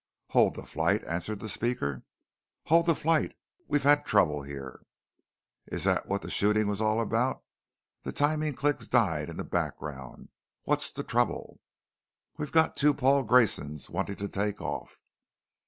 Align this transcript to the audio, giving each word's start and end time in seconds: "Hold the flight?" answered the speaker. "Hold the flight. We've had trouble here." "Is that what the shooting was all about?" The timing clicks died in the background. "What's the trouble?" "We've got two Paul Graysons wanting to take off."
"Hold 0.29 0.55
the 0.55 0.63
flight?" 0.63 1.03
answered 1.03 1.39
the 1.41 1.47
speaker. 1.47 2.01
"Hold 2.65 2.87
the 2.87 2.95
flight. 2.95 3.35
We've 3.67 3.83
had 3.83 4.03
trouble 4.03 4.41
here." 4.41 4.81
"Is 5.67 5.83
that 5.83 6.07
what 6.07 6.23
the 6.23 6.29
shooting 6.31 6.65
was 6.67 6.81
all 6.81 6.99
about?" 6.99 7.43
The 8.01 8.11
timing 8.11 8.55
clicks 8.55 8.87
died 8.87 9.29
in 9.29 9.37
the 9.37 9.43
background. 9.43 10.29
"What's 10.63 10.91
the 10.91 11.03
trouble?" 11.03 11.59
"We've 12.35 12.51
got 12.51 12.75
two 12.75 12.95
Paul 12.95 13.21
Graysons 13.21 13.91
wanting 13.91 14.15
to 14.15 14.27
take 14.27 14.59
off." 14.59 14.97